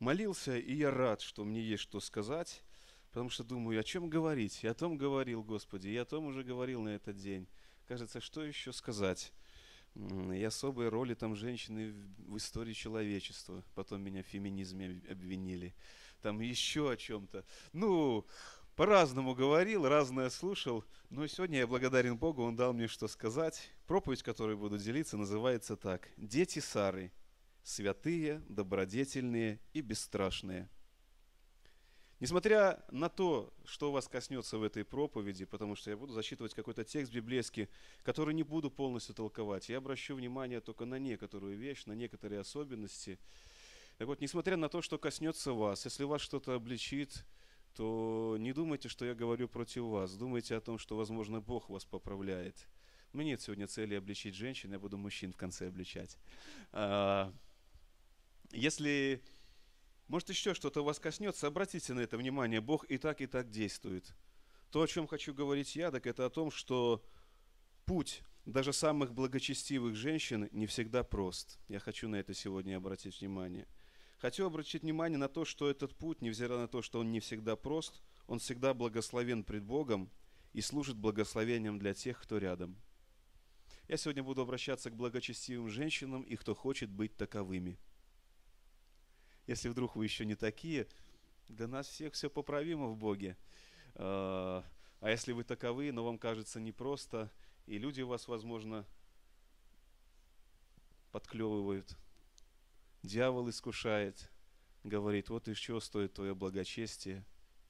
[0.00, 2.62] молился, и я рад, что мне есть что сказать,
[3.10, 4.62] потому что думаю, о чем говорить?
[4.64, 7.46] Я о том говорил, Господи, я о том уже говорил на этот день.
[7.86, 9.32] Кажется, что еще сказать?
[9.94, 13.62] И особые роли там женщины в истории человечества.
[13.74, 15.74] Потом меня в феминизме обвинили.
[16.22, 17.44] Там еще о чем-то.
[17.72, 18.24] Ну,
[18.76, 20.84] по-разному говорил, разное слушал.
[21.10, 23.70] Но сегодня я благодарен Богу, Он дал мне что сказать.
[23.86, 26.08] Проповедь, которой буду делиться, называется так.
[26.16, 27.10] «Дети Сары,
[27.62, 30.68] святые, добродетельные и бесстрашные».
[32.20, 36.84] Несмотря на то, что вас коснется в этой проповеди, потому что я буду зачитывать какой-то
[36.84, 37.70] текст библейский,
[38.02, 43.18] который не буду полностью толковать, я обращу внимание только на некоторую вещь, на некоторые особенности.
[43.96, 47.24] Так вот, несмотря на то, что коснется вас, если вас что-то обличит,
[47.74, 50.14] то не думайте, что я говорю против вас.
[50.14, 52.66] Думайте о том, что, возможно, Бог вас поправляет.
[53.14, 56.18] У меня нет сегодня цели обличить женщин, я буду мужчин в конце обличать.
[58.52, 59.22] Если
[60.10, 62.60] может, еще что-то вас коснется, обратите на это внимание.
[62.60, 64.12] Бог и так, и так действует.
[64.72, 67.00] То, о чем хочу говорить я, так это о том, что
[67.84, 71.60] путь даже самых благочестивых женщин не всегда прост.
[71.68, 73.68] Я хочу на это сегодня обратить внимание.
[74.18, 77.54] Хочу обратить внимание на то, что этот путь, невзирая на то, что он не всегда
[77.54, 80.10] прост, он всегда благословен пред Богом
[80.52, 82.76] и служит благословением для тех, кто рядом.
[83.86, 87.78] Я сегодня буду обращаться к благочестивым женщинам и кто хочет быть таковыми–
[89.50, 90.86] если вдруг вы еще не такие,
[91.48, 93.36] для нас всех все поправимо в Боге.
[93.96, 94.64] А,
[95.00, 97.32] а если вы таковы, но вам кажется непросто,
[97.66, 98.86] и люди вас, возможно,
[101.10, 101.96] подклевывают,
[103.02, 104.30] дьявол искушает,
[104.84, 107.24] говорит, вот из чего стоит твое благочестие,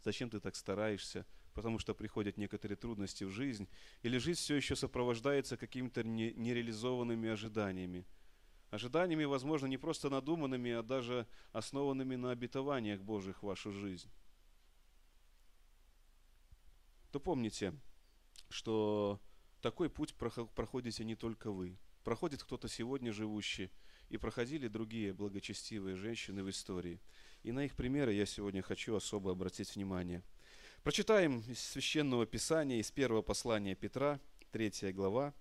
[0.05, 3.67] зачем ты так стараешься, потому что приходят некоторые трудности в жизнь,
[4.03, 8.07] или жизнь все еще сопровождается какими-то нереализованными ожиданиями–
[8.71, 14.09] Ожиданиями, возможно, не просто надуманными, а даже основанными на обетованиях Божьих в вашу жизнь.
[17.11, 17.75] То помните,
[18.49, 19.21] что
[19.61, 21.77] такой путь проходите не только вы.
[22.05, 23.71] Проходит кто-то сегодня живущий,
[24.11, 27.01] и проходили другие благочестивые женщины в истории.
[27.43, 30.23] И на их примеры я сегодня хочу особо обратить внимание.
[30.83, 34.21] Прочитаем из Священного Писания, из первого послания Петра,
[34.51, 35.33] 3 глава,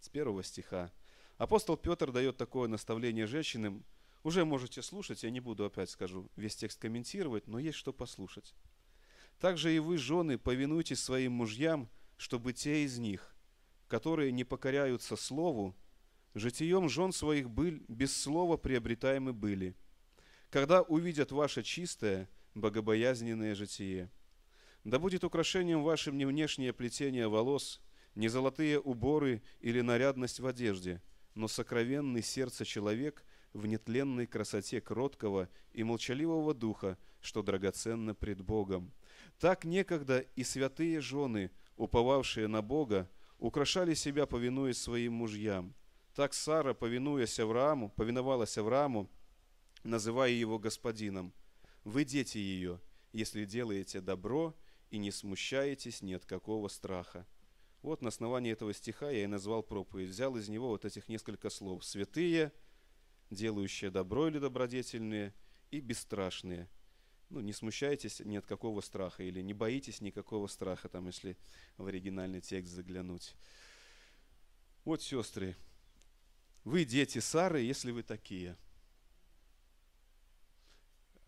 [0.00, 0.92] с первого стиха.
[1.38, 3.84] Апостол Петр дает такое наставление женщинам.
[4.22, 8.54] Уже можете слушать, я не буду опять скажу весь текст комментировать, но есть что послушать.
[9.38, 13.36] Также и вы, жены, повинуйтесь своим мужьям, чтобы те из них,
[13.86, 15.76] которые не покоряются слову,
[16.32, 19.76] житием жен своих был, без слова приобретаемы были,
[20.48, 24.10] когда увидят ваше чистое, богобоязненное житие.
[24.84, 27.82] Да будет украшением вашим не внешнее плетение волос,
[28.14, 31.02] не золотые уборы или нарядность в одежде–
[31.36, 38.92] но сокровенный сердце человек в нетленной красоте кроткого и молчаливого духа, что драгоценно пред Богом.
[39.38, 43.08] Так некогда и святые жены, уповавшие на Бога,
[43.38, 45.74] украшали себя, повинуясь своим мужьям.
[46.14, 49.10] Так Сара, повинуясь Аврааму, повиновалась Аврааму,
[49.84, 51.34] называя его господином.
[51.84, 52.80] Вы дети ее,
[53.12, 54.56] если делаете добро
[54.90, 57.26] и не смущаетесь ни от какого страха.
[57.82, 60.10] Вот на основании этого стиха я и назвал проповедь.
[60.10, 61.84] Взял из него вот этих несколько слов.
[61.84, 62.52] Святые,
[63.30, 65.34] делающие добро или добродетельные,
[65.70, 66.68] и бесстрашные.
[67.28, 71.36] Ну, не смущайтесь ни от какого страха, или не боитесь никакого страха, там, если
[71.76, 73.34] в оригинальный текст заглянуть.
[74.84, 75.56] Вот, сестры,
[76.64, 78.56] вы дети Сары, если вы такие–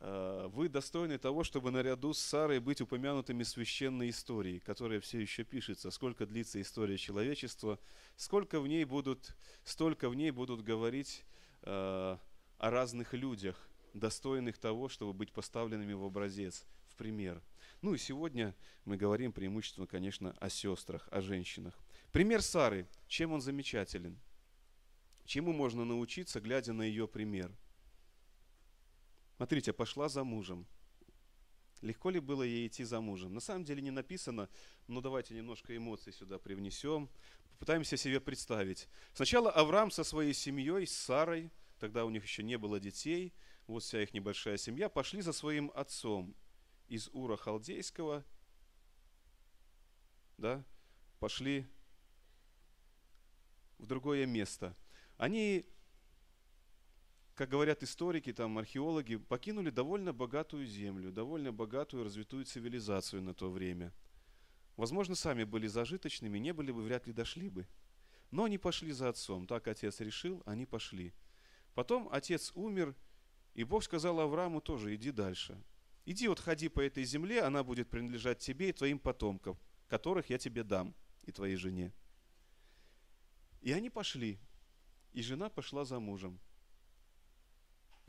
[0.01, 5.91] вы достойны того, чтобы наряду с Сарой быть упомянутыми священной истории, которая все еще пишется.
[5.91, 7.81] Сколько длится история человечества,
[8.17, 11.25] сколько в ней будут, столько в ней будут говорить
[11.63, 17.43] э, о разных людях, достойных того, чтобы быть поставленными в образец, в пример.
[17.83, 18.55] Ну и сегодня
[18.85, 21.75] мы говорим преимущественно, конечно, о сестрах, о женщинах.
[22.13, 24.17] Пример Сары, чем он замечателен?
[25.25, 27.51] Чему можно научиться, глядя на ее пример–
[29.39, 30.67] Смотрите, пошла за мужем.
[31.81, 33.33] Легко ли было ей идти за мужем?
[33.33, 34.49] На самом деле не написано,
[34.89, 37.09] но давайте немножко эмоций сюда привнесем.
[37.53, 38.89] Попытаемся себе представить.
[39.15, 43.33] Сначала Авраам со своей семьей, с Сарой, тогда у них еще не было детей,
[43.69, 46.35] вот вся их небольшая семья, пошли за своим отцом
[46.89, 48.25] из Ура Халдейского,
[50.37, 50.65] да,
[51.21, 51.65] пошли
[53.79, 54.77] в другое место.
[55.17, 55.65] Они
[57.39, 63.49] как говорят историки, там, археологи, покинули довольно богатую землю, довольно богатую развитую цивилизацию на то
[63.49, 63.95] время.
[64.77, 67.65] Возможно, сами были зажиточными, не были бы, вряд ли дошли бы.
[68.33, 69.47] Но они пошли за отцом.
[69.47, 71.15] Так отец решил, они пошли.
[71.75, 72.97] Потом отец умер,
[73.55, 75.63] И Бог сказал Аврааму тоже, иди дальше.
[76.07, 79.57] Иди вот ходи по этой земле, она будет принадлежать тебе и твоим потомкам,
[79.87, 80.93] которых я тебе дам,
[81.23, 81.93] и твоей жене.
[83.61, 84.41] И они пошли,
[85.13, 86.41] и жена пошла за мужем.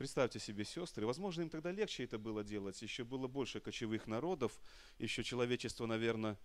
[0.00, 4.58] Представьте себе, сестры, возможно, им тогда легче это было делать, еще было больше кочевых народов,
[4.98, 6.38] еще человечество, наверное,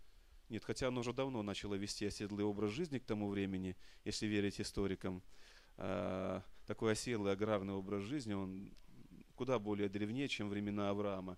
[0.49, 4.59] нет, хотя оно уже давно начало вести оседлый образ жизни к тому времени, если верить
[4.59, 5.23] историкам.
[5.77, 8.73] А, такой оседлый аграрный образ жизни, он
[9.35, 11.37] куда более древнее, чем времена Авраама.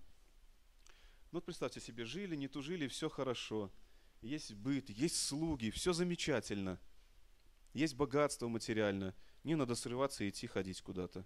[1.31, 3.71] Ну вот представьте себе, жили, не тужили, все хорошо.
[4.23, 6.79] Есть быт, есть слуги, все замечательно.
[7.75, 9.13] Есть богатство материально.
[9.43, 11.23] Не надо срываться и идти ходить куда-то.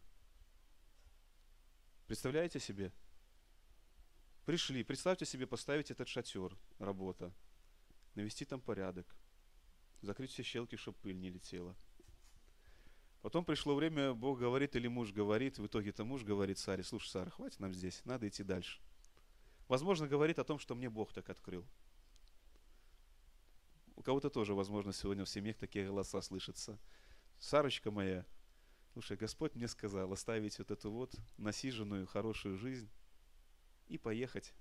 [2.11, 2.91] Представляете себе?
[4.43, 7.33] Пришли, представьте себе поставить этот шатер, работа,
[8.15, 9.07] навести там порядок,
[10.01, 11.73] закрыть все щелки, чтобы пыль не летела.
[13.21, 17.29] Потом пришло время, Бог говорит или муж говорит, в итоге-то муж говорит Саре, слушай, Сара,
[17.29, 18.81] хватит нам здесь, надо идти дальше.
[19.69, 21.65] Возможно, говорит о том, что мне Бог так открыл.
[23.95, 26.77] У кого-то тоже, возможно, сегодня в семьях такие голоса слышатся.
[27.39, 28.25] Сарочка моя,
[28.93, 32.89] слушай, Господь мне сказал оставить вот эту вот насиженную, хорошую жизнь
[33.87, 34.53] и поехать,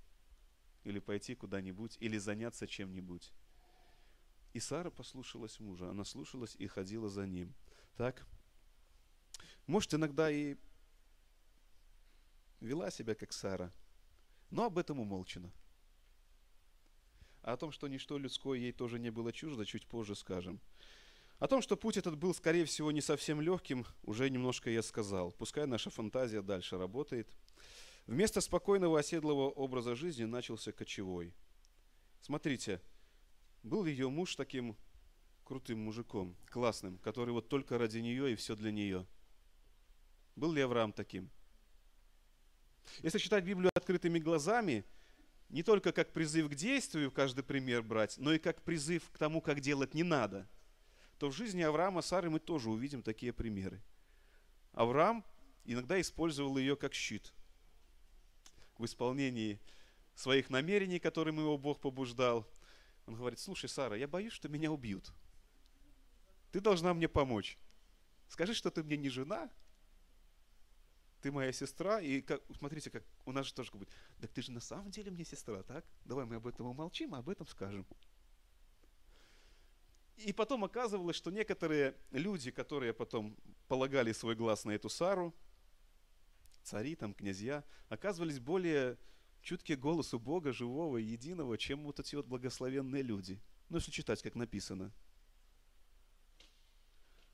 [0.83, 3.31] или пойти куда-нибудь, или заняться чем-нибудь.
[4.53, 7.53] И Сара послушалась мужа, она слушалась и ходила за ним.
[7.95, 8.25] Так,
[9.67, 10.57] может, иногда и
[12.59, 13.71] вела себя как Сара,
[14.49, 15.51] но об этом умолчено.
[17.43, 20.59] А о том, что ничто людское ей тоже не было чуждо, чуть позже скажем.
[21.41, 25.33] О том, что путь этот был, скорее всего, не совсем легким, уже немножко я сказал.
[25.33, 27.27] Пускай наша фантазия дальше работает.
[28.07, 31.33] Вместо спокойного оседлого образа жизни начался кочевой.
[32.21, 32.79] Смотрите,
[33.61, 34.77] был ее муж таким
[35.43, 39.05] крутым мужиком, классным, который вот только ради нее и все для нее–
[40.35, 41.29] был ли Авраам таким?
[43.03, 44.85] Если читать Библию открытыми глазами,
[45.49, 49.41] не только как призыв к действию каждый пример брать, но и как призыв к тому,
[49.41, 50.47] как делать не надо,
[51.21, 53.79] то в жизни Авраама Сары мы тоже увидим такие примеры.
[54.71, 55.23] Авраам
[55.65, 57.31] иногда использовал ее как щит
[58.79, 59.61] в исполнении
[60.15, 62.47] своих намерений, которым его Бог побуждал.
[63.05, 65.13] Он говорит, слушай, Сара, я боюсь, что меня убьют.
[66.51, 67.59] Ты должна мне помочь.
[68.27, 69.51] Скажи, что ты мне не жена,
[71.21, 73.89] ты моя сестра, и как, смотрите, как у нас же тоже будет,
[74.19, 75.85] так ты же на самом деле мне сестра, так?
[76.03, 77.85] Давай мы об этом умолчим, а об этом скажем.
[80.25, 83.37] И потом оказывалось, что некоторые люди, которые потом
[83.67, 85.33] полагали свой глаз на эту Сару,
[86.63, 88.97] цари, там, князья, оказывались более
[89.41, 93.41] чуткие голосу Бога, живого и единого, чем вот эти вот благословенные люди.
[93.69, 94.93] Ну, если читать, как написано–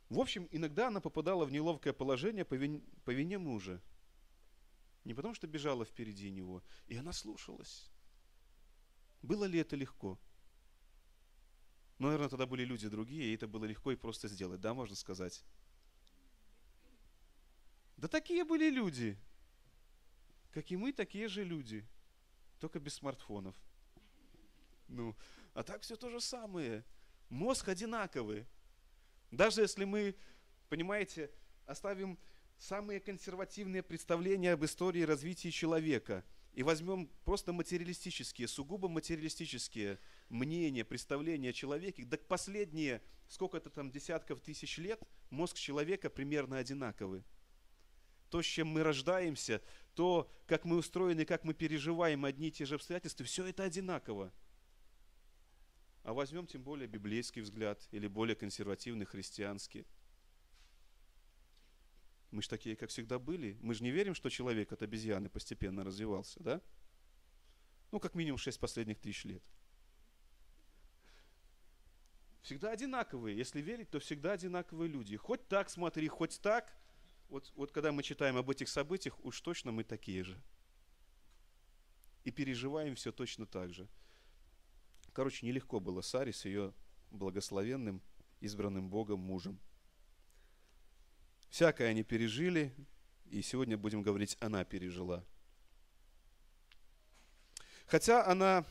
[0.10, 3.81] в общем, иногда она попадала в неловкое положение по вине, по вине мужа.
[5.04, 6.63] Не потому, что бежала впереди него.
[6.88, 7.90] И она слушалась.
[9.22, 10.18] Было ли это легко?
[11.99, 14.95] Ну, наверное, тогда были люди другие, и это было легко и просто сделать, да, можно
[14.95, 15.44] сказать?
[17.97, 19.17] Да такие были люди.
[20.51, 21.85] Как и мы, такие же люди.
[22.59, 23.55] Только без смартфонов.
[24.88, 25.15] Ну,
[25.53, 26.83] а так все то же самое.
[27.29, 28.45] Мозг одинаковый.
[29.31, 30.15] Даже если мы,
[30.69, 31.31] понимаете,
[31.65, 32.17] оставим
[32.57, 36.23] самые консервативные представления об истории развития человека
[36.53, 39.99] и возьмем просто материалистические, сугубо материалистические
[40.30, 47.24] мнения, представления о человеке, так последние, сколько-то там десятков тысяч лет, мозг человека примерно одинаковый.
[48.30, 49.62] То, с чем мы рождаемся,
[49.96, 54.34] то, как мы устроены, как мы переживаем одни и те же обстоятельства, все это одинаково.
[56.04, 59.86] А возьмем тем более библейский взгляд или более консервативный христианский.
[62.31, 63.57] Мы же такие, как всегда были.
[63.62, 66.62] Мы же не верим, что человек от обезьяны постепенно развивался, да?
[67.92, 69.44] Ну, как минимум шесть последних тысяч лет.
[72.47, 73.35] Всегда одинаковые.
[73.35, 75.18] Если верить, то всегда одинаковые люди.
[75.18, 76.73] Хоть так смотри, хоть так.
[77.27, 80.42] Вот, вот когда мы читаем об этих событиях, уж точно мы такие же.
[82.23, 83.89] И переживаем все точно так же.
[85.11, 86.73] Короче, нелегко было Саре с ее
[87.11, 88.01] благословенным,
[88.39, 89.59] избранным Богом мужем.
[91.49, 92.73] Всякое они пережили,
[93.25, 95.25] и сегодня будем говорить, она пережила.
[97.87, 98.66] Хотя она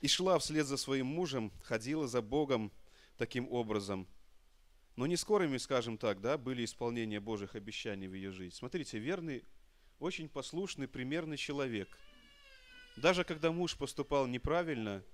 [0.00, 2.72] и шла вслед за своим мужем, ходила за Богом
[3.16, 4.06] таким образом,
[4.96, 8.56] но не скорыми, скажем так, да, были исполнения Божьих обещаний в ее жизни.
[8.56, 9.44] Смотрите, верный,
[9.98, 11.88] очень послушный, примерный человек.
[12.96, 15.02] Даже когда муж поступал неправильно–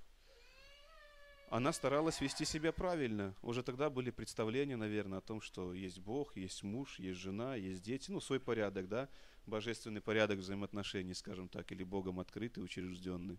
[1.54, 3.32] она старалась вести себя правильно.
[3.40, 7.80] Уже тогда были представления, наверное, о том, что есть Бог, есть муж, есть жена, есть
[7.80, 9.08] дети, ну, свой порядок, да.
[9.46, 13.38] божественный порядок взаимоотношений, скажем так, или Богом открытый, учрежденный.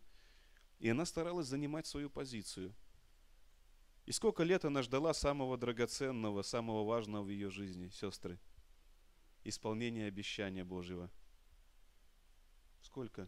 [0.79, 2.74] И она старалась занимать свою позицию.
[4.05, 8.39] И сколько лет она ждала самого драгоценного, самого важного в ее жизни, сестры?
[9.44, 11.10] Исполнение обещания Божьего.
[12.82, 13.27] Сколько?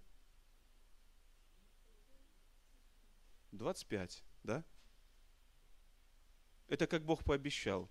[3.52, 4.64] 25, да?
[6.68, 7.90] Это как Бог пообещал.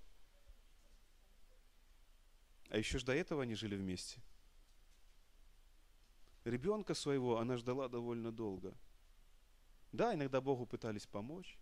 [2.68, 4.20] А еще ж до этого они жили вместе.
[6.44, 8.76] Ребенка своего она ждала довольно долго.
[9.93, 11.59] Да, иногда Богу пытались помочь.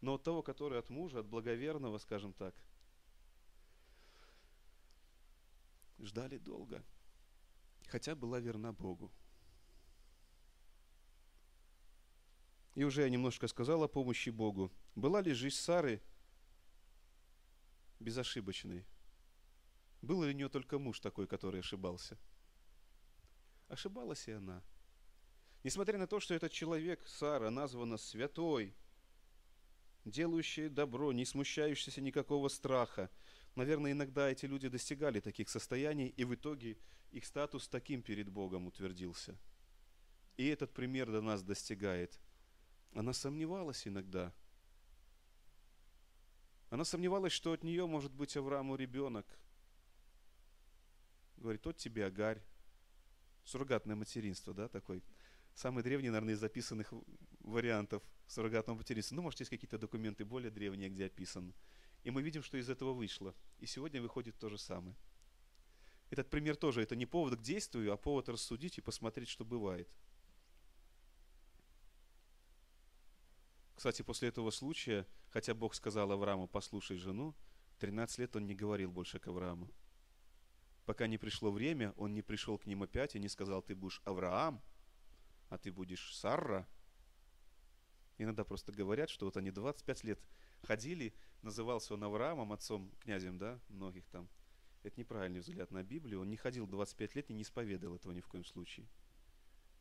[0.00, 2.54] Но от того, который от мужа, от благоверного, скажем так,
[6.00, 6.84] ждали долго.
[7.86, 9.12] Хотя была верна Богу.
[12.74, 14.72] И уже я немножко сказал о помощи Богу.
[14.94, 16.02] Была ли жизнь Сары
[18.00, 18.86] безошибочной?
[20.00, 22.18] Был ли у нее только муж такой, который ошибался?
[23.68, 24.62] Ошибалась и она.
[25.64, 28.74] Несмотря на то, что этот человек, Сара, названа святой,
[30.04, 33.10] делающая добро, не смущающаяся никакого страха,
[33.54, 36.78] наверное, иногда эти люди достигали таких состояний, и в итоге
[37.12, 39.38] их статус таким перед Богом утвердился.
[40.36, 42.18] И этот пример до нас достигает.
[42.94, 44.32] Она сомневалась иногда.
[46.70, 49.26] Она сомневалась, что от нее может быть Аврааму ребенок.
[51.36, 52.42] Говорит, тот тебе Агарь.
[53.44, 55.02] Суррогатное материнство, да, такой.
[55.54, 56.92] Самый древний, наверное, из записанных
[57.40, 59.14] вариантов суррогатного материнства.
[59.14, 61.54] Ну, может, есть какие-то документы более древние, где описан.
[62.04, 63.34] И мы видим, что из этого вышло.
[63.58, 64.96] И сегодня выходит то же самое.
[66.10, 69.88] Этот пример тоже, это не повод к действию, а повод рассудить и посмотреть, что бывает.
[73.74, 77.34] Кстати, после этого случая, хотя Бог сказал Аврааму, послушай жену,
[77.78, 79.70] 13 лет он не говорил больше к Аврааму.
[80.84, 84.00] Пока не пришло время, он не пришел к ним опять и не сказал, ты будешь
[84.04, 84.62] Авраам,
[85.52, 86.66] а ты будешь Сарра.
[88.16, 90.18] Иногда просто говорят, что вот они 25 лет
[90.62, 94.30] ходили, назывался он Авраамом, отцом, князем, да, многих там.
[94.82, 96.22] Это неправильный взгляд на Библию.
[96.22, 98.88] Он не ходил 25 лет и не исповедовал этого ни в коем случае.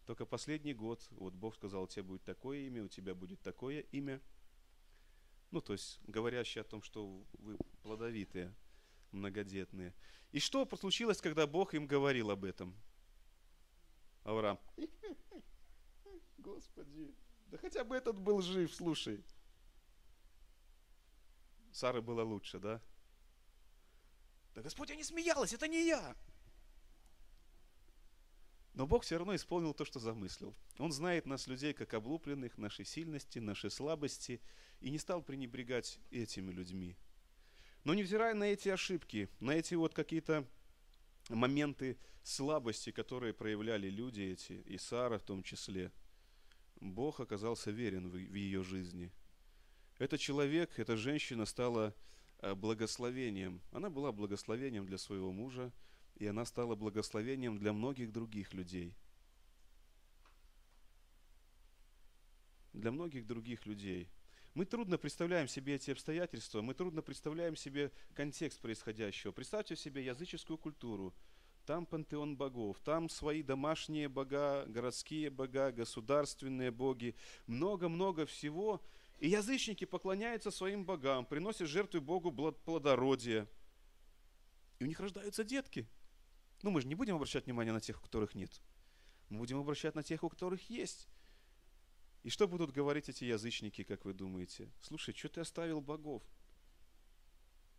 [0.06, 3.80] Только последний год, вот Бог сказал, у тебя будет такое имя, у тебя будет такое
[3.94, 4.20] имя.
[5.52, 8.54] Ну, то есть, говорящее о том, что вы плодовитые,
[9.12, 9.94] многодетные.
[10.34, 12.76] И что случилось, когда Бог им говорил об этом?
[14.24, 14.60] Авраам.
[16.54, 17.16] Господи,
[17.48, 19.24] да хотя бы этот был жив, слушай.
[21.72, 22.82] Сара была лучше, да?
[24.54, 26.16] Да Господь, я не смеялась, это не я.
[28.74, 30.54] Но Бог все равно исполнил то, что замыслил.
[30.78, 34.42] Он знает нас, людей, как облупленных, наши сильности, наши слабости,
[34.82, 36.98] и не стал пренебрегать этими людьми.
[37.86, 40.46] Но невзирая на эти ошибки, на эти вот какие-то
[41.30, 45.92] моменты слабости, которые проявляли люди эти, и Сара в том числе,
[46.82, 49.12] Бог оказался верен в, ее жизни.
[50.00, 51.94] Этот человек, эта женщина стала
[52.40, 53.62] э, благословением.
[53.72, 55.72] Она была благословением для своего мужа,
[56.16, 58.96] и она стала благословением для многих других людей.
[62.74, 64.10] Для многих других людей.
[64.56, 69.32] Мы трудно представляем себе эти обстоятельства, мы трудно представляем себе контекст происходящего.
[69.32, 71.14] Представьте себе языческую культуру.
[71.72, 77.16] Там пантеон богов, там свои домашние бога, городские бога, государственные боги,
[77.48, 78.82] много-много всего.
[79.20, 83.48] И язычники поклоняются своим богам, приносят жертвы Богу плодородие.
[84.80, 85.88] И у них рождаются детки–
[86.62, 88.62] ну, мы же не будем обращать внимание на тех, у которых нет.
[89.30, 91.08] Мы будем обращать на тех, у которых есть.
[92.24, 94.72] И что будут говорить эти язычники, как вы думаете?
[94.82, 96.22] Слушай, что ты оставил богов?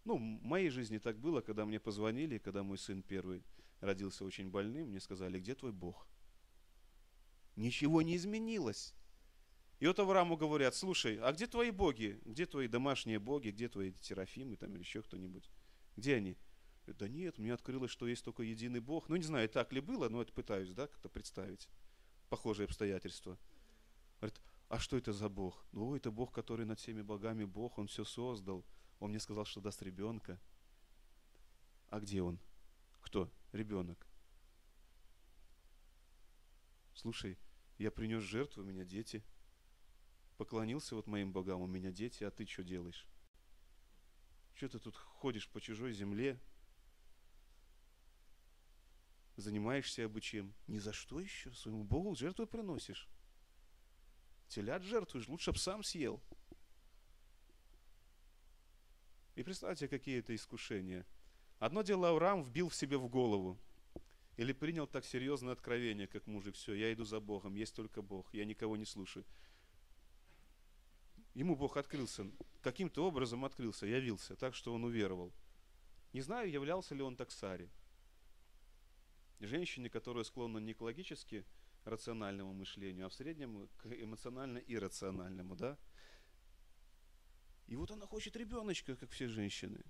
[0.04, 3.44] Ну, в моей жизни так было, когда мне позвонили, когда мой сын первый
[3.82, 6.06] родился очень больным, мне сказали, где твой Бог?
[7.56, 8.94] Ничего не изменилось.
[9.80, 12.20] И вот Аврааму говорят, слушай, а где твои боги?
[12.24, 13.48] Где твои домашние боги?
[13.48, 15.50] Где твои терафимы там или еще кто-нибудь?
[15.96, 16.38] Где они?
[16.86, 19.08] Да нет, мне открылось, что есть только единый Бог.
[19.08, 21.68] Ну, не знаю, так ли было, но это пытаюсь, да, как-то представить.
[22.28, 23.38] Похожие обстоятельства.
[24.20, 25.66] Говорит, а что это за Бог?
[25.72, 28.64] Ну, это Бог, который над всеми богами Бог, Он все создал.
[29.00, 30.40] Он мне сказал, что даст ребенка.
[31.88, 32.38] А где он?
[33.00, 33.30] Кто?
[33.52, 34.06] Ребенок.
[36.94, 37.38] Слушай,
[37.78, 39.22] я принес жертву, у меня дети.
[40.36, 43.06] Поклонился вот моим богам, у меня дети, а ты что делаешь?
[44.54, 46.40] Что ты тут ходишь по чужой земле,
[49.36, 50.54] занимаешься обычаем.
[50.66, 51.52] Ни за что еще.
[51.52, 53.08] Своему Богу жертву приносишь.
[54.48, 56.22] Телят жертвуешь, лучше бы сам съел.
[59.34, 61.06] И представьте, какие это искушения.
[61.62, 63.56] Одно дело Авраам вбил в себе в голову,
[64.36, 68.34] или принял так серьезное откровение, как мужик, все, я иду за Богом, есть только Бог,
[68.34, 69.24] я никого не слушаю.
[71.34, 72.26] Ему Бог открылся,
[72.62, 75.32] каким-то образом открылся, явился, так что он уверовал.
[76.12, 77.70] Не знаю, являлся ли он так Саре.
[79.38, 81.44] Женщине, которая склонна не к логически
[81.84, 85.78] рациональному мышлению, а в среднем к эмоционально-иррациональному, да?
[87.68, 89.80] И вот она хочет ребеночка, как все женщины.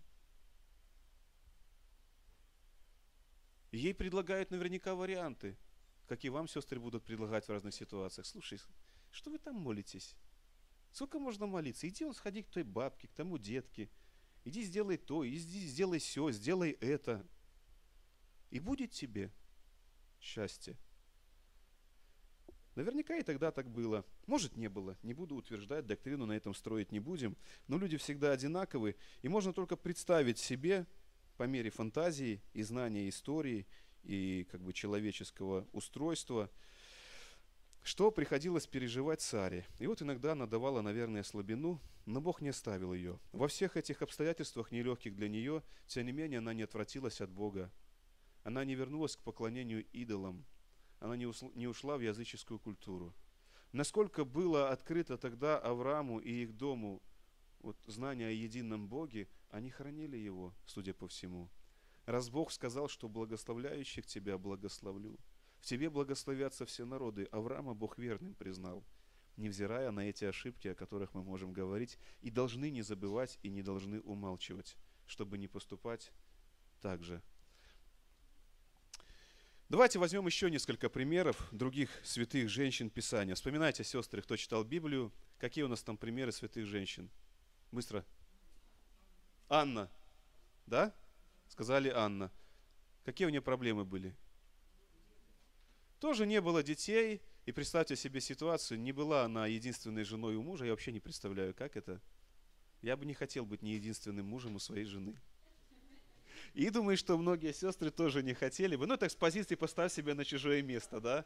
[3.78, 5.56] Ей предлагают наверняка варианты,
[6.06, 8.26] как и вам сестры будут предлагать в разных ситуациях.
[8.26, 8.60] Слушай,
[9.10, 10.14] что вы там молитесь?
[10.92, 11.88] Сколько можно молиться?
[11.88, 13.88] Иди он сходи к той бабке, к тому детке.
[14.44, 17.26] Иди сделай то, иди сделай все, сделай это.
[18.50, 19.32] И будет тебе
[20.20, 20.76] счастье.
[22.74, 24.04] Наверняка и тогда так было.
[24.26, 24.96] Может, не было.
[25.02, 27.36] Не буду утверждать, доктрину на этом строить не будем.
[27.68, 28.96] Но люди всегда одинаковы.
[29.20, 30.86] И можно только представить себе,
[31.36, 33.66] по мере фантазии и знания истории
[34.02, 36.50] и как бы человеческого устройства,
[37.82, 39.66] что приходилось переживать царе.
[39.78, 43.18] И вот иногда она давала, наверное, слабину, но Бог не оставил ее.
[43.32, 47.72] Во всех этих обстоятельствах, нелегких для нее, тем не менее, она не отвратилась от Бога.
[48.44, 50.44] Она не вернулась к поклонению идолам,
[50.98, 53.14] она не ушла в языческую культуру.
[53.72, 57.02] Насколько было открыто тогда Аврааму и их дому
[57.60, 61.48] вот, знание о едином Боге, они хранили его, судя по всему.
[62.06, 65.18] Раз Бог сказал, что благословляющих тебя благословлю,
[65.60, 68.84] в тебе благословятся все народы, Авраама Бог верным признал,
[69.36, 73.62] невзирая на эти ошибки, о которых мы можем говорить, и должны не забывать и не
[73.62, 76.10] должны умалчивать, чтобы не поступать
[76.80, 77.22] так же
[79.72, 83.34] Давайте возьмем еще несколько примеров других святых женщин Писания.
[83.34, 87.08] Вспоминайте, сестры, кто читал Библию, какие у нас там примеры святых женщин.
[87.70, 88.04] Быстро.
[89.52, 89.90] Анна.
[90.66, 90.94] Да?
[91.46, 92.32] Сказали Анна.
[93.04, 94.16] Какие у нее проблемы были?
[96.00, 97.20] Тоже не было детей.
[97.44, 100.64] И представьте себе ситуацию, не была она единственной женой у мужа.
[100.64, 102.00] Я вообще не представляю, как это.
[102.80, 105.20] Я бы не хотел быть не единственным мужем у своей жены.
[106.54, 110.14] И думаю, что многие сестры тоже не хотели бы, ну так с позиции поставь себя
[110.14, 111.24] на чужое место, да,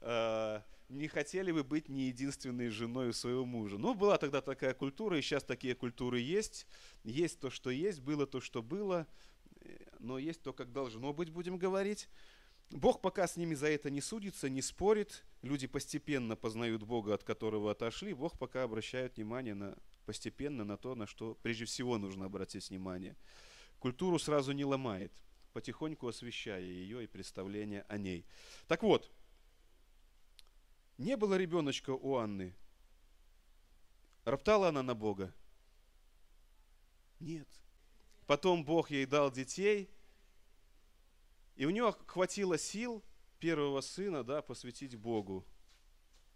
[0.00, 3.76] э, не хотели бы быть не единственной женой своего мужа.
[3.76, 6.66] Ну, была тогда такая культура, и сейчас такие культуры есть.
[7.02, 9.06] Есть то, что есть, было то, что было,
[9.98, 12.08] но есть то, как должно быть, будем говорить.
[12.70, 15.24] Бог пока с ними за это не судится, не спорит.
[15.42, 18.12] Люди постепенно познают Бога, от которого отошли.
[18.12, 23.16] Бог пока обращает внимание на, постепенно на то, на что прежде всего нужно обратить внимание
[23.78, 25.12] культуру сразу не ломает,
[25.52, 28.26] потихоньку освещая ее и представление о ней.
[28.66, 29.10] Так вот,
[30.98, 32.54] не было ребеночка у Анны.
[34.24, 35.32] Роптала она на Бога?
[37.20, 37.48] Нет.
[38.26, 39.90] Потом Бог ей дал детей,
[41.56, 43.02] и у нее хватило сил
[43.38, 45.46] первого сына да, посвятить Богу,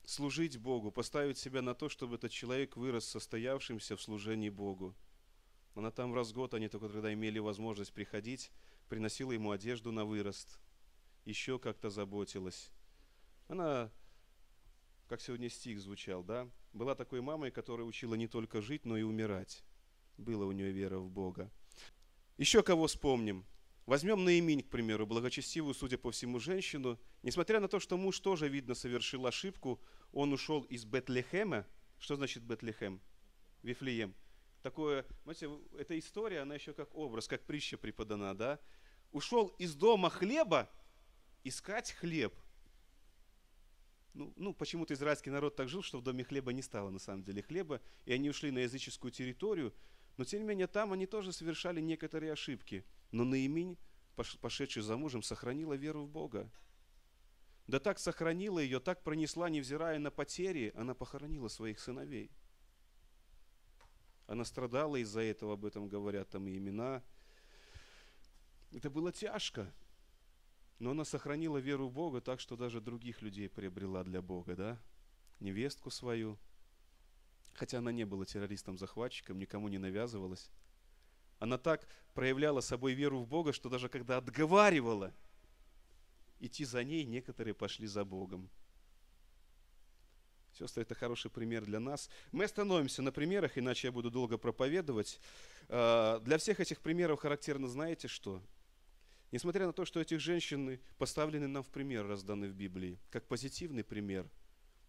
[0.04, 4.96] служить Богу, поставить себя на то, чтобы этот человек вырос состоявшимся в служении Богу.
[5.74, 8.50] Она там раз в год, они только тогда имели возможность приходить,
[8.88, 10.58] приносила ему одежду на вырост,
[11.24, 12.70] еще как-то заботилась.
[13.48, 13.90] Она,
[15.08, 19.02] как сегодня стих звучал, да, была такой мамой, которая учила не только жить, но и
[19.02, 19.64] умирать.
[20.18, 21.50] Была у нее вера в Бога.
[22.36, 23.46] Еще кого вспомним?
[23.86, 27.00] Возьмем Наиминь, к примеру, благочестивую, судя по всему, женщину.
[27.22, 29.80] Несмотря на то, что муж тоже, видно, совершил ошибку,
[30.12, 31.66] он ушел из Бетлехема.
[31.98, 33.00] Что значит Бетлехем?
[33.62, 34.14] Вифлеем
[34.62, 38.58] такое, знаете, эта история, она еще как образ, как притча преподана, да?
[39.10, 40.70] Ушел из дома хлеба
[41.44, 42.34] искать хлеб.
[44.14, 47.24] Ну, ну, почему-то израильский народ так жил, что в доме хлеба не стало на самом
[47.24, 49.74] деле хлеба, и они ушли на языческую территорию,
[50.16, 52.84] но тем не менее там они тоже совершали некоторые ошибки.
[53.10, 53.78] Но Наиминь,
[54.40, 56.50] пошедший за мужем, сохранила веру в Бога.
[57.66, 62.30] Да так сохранила ее, так пронесла, невзирая на потери, она похоронила своих сыновей–
[64.32, 67.02] она страдала из-за этого, об этом говорят там и имена.
[68.72, 69.70] Это было тяжко.
[70.78, 74.78] Но она сохранила веру в Бога так, что даже других людей приобрела для Бога, да?
[75.38, 76.38] Невестку свою.
[77.52, 80.50] Хотя она не была террористом-захватчиком, никому не навязывалась.
[81.38, 85.12] Она так проявляла собой веру в Бога, что даже когда отговаривала
[86.40, 88.48] идти за ней, некоторые пошли за Богом.
[90.58, 92.10] Сестры, это хороший пример для нас.
[92.30, 95.18] Мы остановимся на примерах, иначе я буду долго проповедовать.
[95.68, 98.42] А, для всех этих примеров характерно, знаете что?
[99.30, 103.82] Несмотря на то, что этих женщин поставлены нам в пример, разданы в Библии, как позитивный
[103.82, 104.28] пример,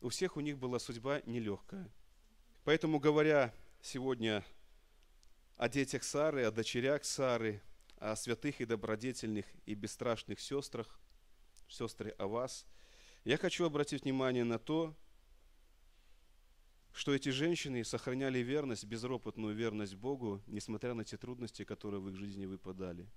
[0.02, 1.90] у всех у них была судьба нелегкая.
[2.66, 4.44] Поэтому, говоря сегодня
[5.56, 7.62] о детях Сары, о дочерях Сары,
[8.00, 11.00] о святых и добродетельных и бесстрашных сестрах,
[11.70, 12.66] сестры о вас,
[13.24, 14.94] я хочу обратить внимание на то,
[16.94, 22.16] что эти женщины сохраняли верность, безропотную верность Богу, несмотря на те трудности, которые в их
[22.16, 23.10] жизни выпадали.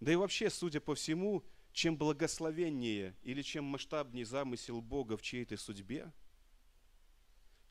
[0.00, 5.56] Да и вообще, судя по всему, чем благословеннее или чем масштабнее замысел Бога в чьей-то
[5.56, 6.12] судьбе,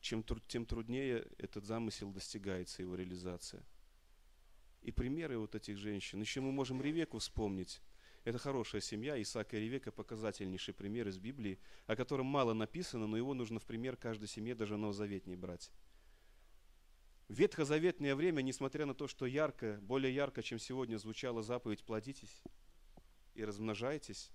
[0.01, 3.63] чем, тем труднее этот замысел достигается, его реализация.
[4.81, 6.21] И примеры вот этих женщин.
[6.21, 7.81] Еще мы можем Ревеку вспомнить.
[8.27, 9.21] Это хорошая семья.
[9.21, 13.65] Исаак и Ревека– показательнейший пример из Библии, о котором мало написано, но его нужно в
[13.65, 15.71] пример каждой семье, даже новозаветней брать.
[17.29, 22.43] Ветхозаветное время, несмотря на то, что ярко, более ярко, чем сегодня звучала заповедь «плодитесь
[23.33, 24.29] и размножайтесь»,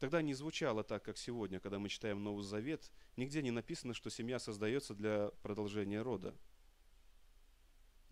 [0.00, 2.90] тогда не звучало так, как сегодня, когда мы читаем Новый Завет.
[3.16, 6.34] Нигде не написано, что семья создается для продолжения рода.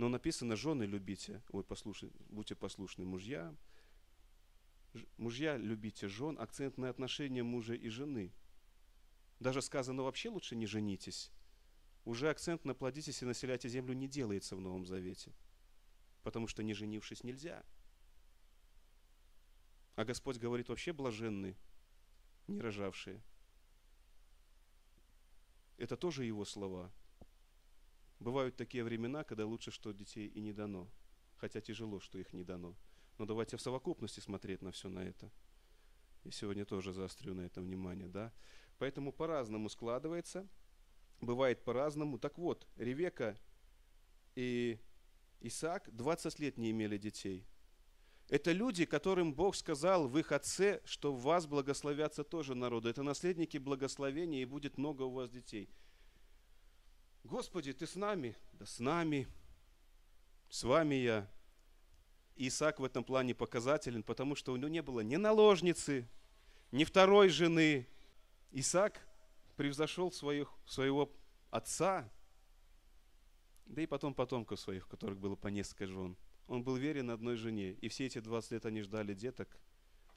[0.00, 3.54] Но написано, жены любите, ой, послушай, будьте послушны мужья.
[5.18, 8.32] Мужья любите жен, акцент на отношения мужа и жены.
[9.40, 11.30] Даже сказано, вообще лучше не женитесь.
[12.06, 15.34] Уже акцент на плодитесь и населяйте землю не делается в Новом Завете.
[16.22, 17.62] Потому что не женившись нельзя.
[19.96, 21.58] А Господь говорит, вообще блаженны,
[22.46, 23.22] не рожавшие.
[25.76, 26.90] Это тоже Его слова–
[28.20, 30.88] Бывают такие времена, когда лучше, что детей и не дано.
[31.38, 32.76] Хотя тяжело, что их не дано.
[33.18, 35.30] Но давайте в совокупности смотреть на все на это.
[36.24, 38.32] Я сегодня тоже заострю на этом внимание, да.
[38.78, 40.46] Поэтому по-разному складывается,
[41.20, 42.18] бывает по-разному.
[42.18, 43.38] Так вот, Ревека
[44.34, 44.78] и
[45.40, 47.46] Исаак 20 лет не имели детей.
[48.28, 52.90] Это люди, которым Бог сказал в их отце, что в вас благословятся тоже народы.
[52.90, 55.70] Это наследники благословения, и будет много у вас детей.
[57.24, 58.36] Господи, Ты с нами?
[58.52, 59.28] Да с нами.
[60.48, 61.30] С вами я.
[62.36, 66.08] Исаак в этом плане показателен, потому что у него не было ни наложницы,
[66.72, 67.86] ни второй жены.
[68.50, 69.06] Исаак
[69.56, 71.12] превзошел своих, своего
[71.50, 72.10] отца,
[73.66, 76.16] да и потом потомков своих, которых было по несколько жен.
[76.48, 79.60] Он был верен одной жене, и все эти 20 лет они ждали деток,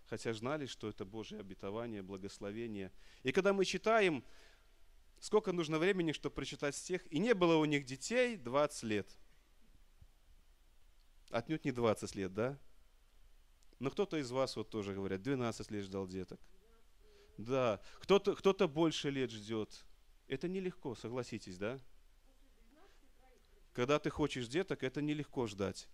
[0.08, 2.92] хотя знали, что это Божье обетование, благословение.
[3.22, 4.24] И когда мы читаем
[5.24, 9.18] сколько нужно времени, чтобы прочитать стих, и не было у них детей 20 лет.
[11.30, 12.60] Отнюдь не 20 лет, да?
[13.80, 16.42] Но кто-то из вас вот тоже говорят, 12 лет ждал деток.
[17.38, 19.86] Да, кто-то кто больше лет ждет.
[20.28, 21.80] Это нелегко, согласитесь, да?
[23.72, 25.88] Когда ты хочешь деток, это нелегко ждать.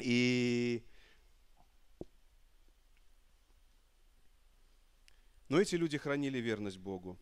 [0.00, 0.84] И
[5.48, 7.18] Но эти люди хранили верность Богу.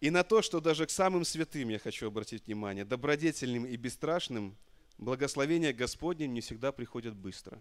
[0.00, 4.56] И на то, что даже к самым святым я хочу обратить внимание, добродетельным и бесстрашным,
[4.98, 7.60] благословения Господним не всегда приходят быстро.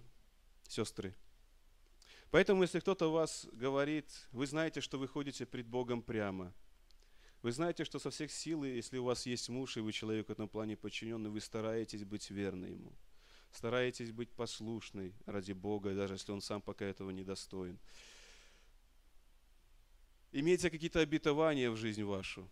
[0.68, 1.16] Сестры.
[2.32, 6.54] Поэтому, если кто-то вас говорит, вы знаете, что вы ходите пред Богом прямо,
[7.42, 10.32] вы знаете, что со всех сил, если у вас есть муж, и вы человек в
[10.32, 12.92] этом плане подчиненный, вы стараетесь быть верны ему,
[13.52, 17.80] стараетесь быть послушной ради Бога, даже если он сам пока этого не достоин
[20.40, 22.50] имеете какие-то обетования в жизнь вашу,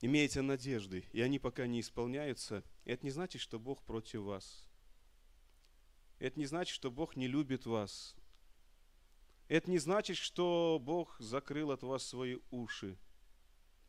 [0.00, 4.68] имеете надежды, и они пока не исполняются, это не значит, что Бог против вас.
[6.18, 8.16] Это не значит, что Бог не любит вас.
[9.46, 12.98] Это не значит, что Бог закрыл от вас свои уши.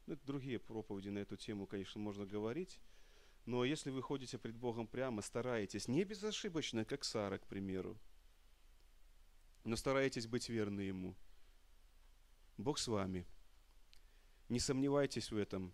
[0.06, 2.80] Ну, это другие проповеди на эту тему, конечно, можно говорить.
[3.45, 7.97] Но если вы ходите пред Богом прямо, стараетесь, не безошибочно, как Сара, к примеру,
[9.63, 11.15] но стараетесь быть верны Ему–
[12.62, 13.26] Бог с вами.
[14.50, 15.74] Не сомневайтесь в этом.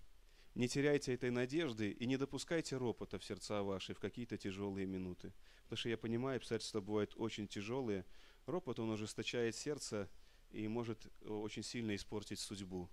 [0.56, 5.34] Не теряйте этой надежды и не допускайте ропота в сердца ваши в какие-то тяжелые минуты.
[5.64, 8.06] Потому что я понимаю, обстоятельства бывают очень тяжелые.
[8.46, 10.10] Ропот, он ожесточает сердце
[10.50, 12.90] и может э, очень сильно испортить судьбу.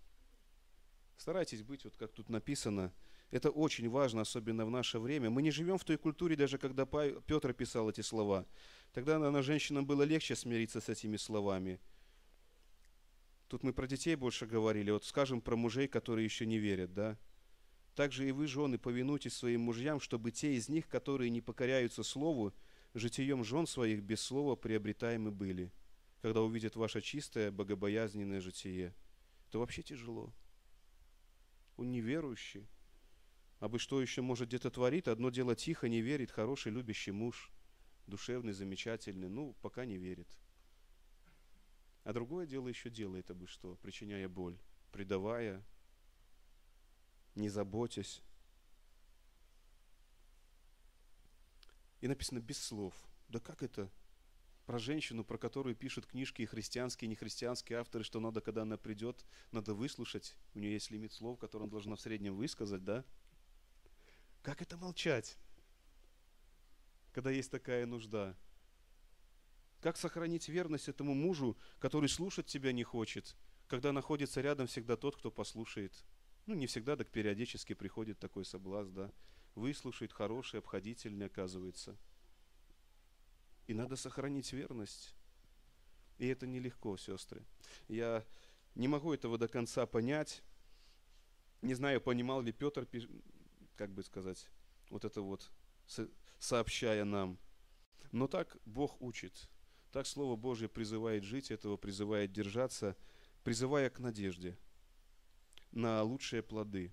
[1.17, 2.93] Старайтесь быть, вот как тут написано,
[3.31, 5.31] это очень важно, особенно в наше время.
[5.31, 8.47] Мы не живем в той культуре, даже когда Петр писал эти слова.
[8.93, 11.81] Тогда, наверное, женщинам было легче смириться с этими словами–
[13.55, 17.17] Тут мы про детей больше говорили, вот скажем про мужей, которые еще не верят, да?
[17.95, 22.53] Также и вы, жены, повинуйтесь своим мужьям, чтобы те из них, которые не покоряются слову,
[22.95, 25.73] житием жен своих без слова приобретаемы были,
[26.21, 28.93] когда увидят ваше чистое, богобоязненное житие.
[29.47, 30.35] Это вообще тяжело.
[31.77, 32.67] Он неверующий.
[33.61, 35.07] А бы что еще может где-то творит?
[35.07, 37.53] Одно дело тихо, не верит, хороший, любящий муж,
[38.09, 40.27] душевный, замечательный, ну, пока не верит.
[42.05, 44.59] А другое дело еще делает абы что, причиняя боль,
[44.93, 45.65] предавая,
[47.35, 48.23] не заботясь.
[52.03, 52.95] И написано без слов.
[53.29, 53.91] Да как это?
[54.67, 58.77] Про женщину, про которую пишут книжки и христианские, и нехристианские авторы, что надо, когда она
[58.77, 60.37] придет, надо выслушать.
[60.55, 63.05] У нее есть лимит слов, который она должна в среднем высказать, да?
[64.43, 65.39] Как это молчать,
[67.13, 68.37] когда есть такая нужда?
[69.85, 75.15] Как сохранить верность этому мужу, который слушать тебя не хочет, когда находится рядом всегда тот,
[75.15, 75.93] кто послушает?
[76.47, 79.13] Ну, не всегда, так периодически приходит такой соблазн, да.
[79.55, 81.99] Выслушает хороший, обходительный, оказывается.
[83.67, 85.15] И надо сохранить верность.
[86.17, 87.45] И это нелегко, сестры.
[87.87, 88.25] Я
[88.75, 90.43] не могу этого до конца понять.
[91.61, 92.89] Не знаю, понимал ли Петр,
[93.77, 94.49] как бы сказать,
[94.89, 95.53] вот это вот,
[96.39, 97.39] сообщая нам.
[98.13, 99.51] Но так Бог учит.
[99.95, 102.97] Так Слово Божье призывает жить, этого призывает держаться,
[103.45, 104.59] призывая к надежде
[105.71, 106.93] на лучшие плоды,